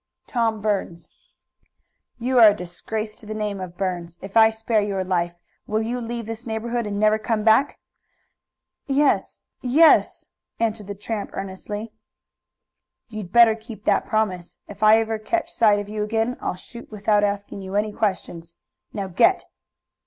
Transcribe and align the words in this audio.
"Tom 0.25 0.61
Burns." 0.61 1.09
"You 2.17 2.39
are 2.39 2.47
a 2.47 2.55
disgrace 2.55 3.13
to 3.17 3.27
the 3.27 3.35
name 3.35 3.59
of 3.61 3.77
Burns. 3.77 4.17
If 4.19 4.35
I 4.35 4.49
spare 4.49 4.81
your 4.81 5.03
life 5.03 5.35
will 5.67 5.83
you 5.83 6.01
leave 6.01 6.25
this 6.25 6.47
neighborhood 6.47 6.87
and 6.87 6.99
never 6.99 7.19
come 7.19 7.43
back?" 7.43 7.77
"Yes 8.87 9.41
yes!" 9.61 10.25
answered 10.59 10.87
the 10.87 10.95
tramp 10.95 11.29
earnestly. 11.33 11.91
"You'd 13.09 13.31
better 13.31 13.53
keep 13.53 13.85
that 13.85 14.07
promise. 14.07 14.57
If 14.67 14.81
I 14.81 14.97
ever 14.99 15.19
catch 15.19 15.51
sight 15.53 15.77
of 15.77 15.87
you 15.87 16.03
again 16.03 16.35
I'll 16.41 16.55
shoot 16.55 16.89
without 16.89 17.23
asking 17.23 17.61
you 17.61 17.75
any 17.75 17.91
questions! 17.93 18.55
Now 18.91 19.07
get!" 19.07 19.45